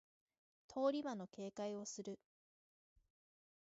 [0.67, 2.17] 通り魔の警戒をする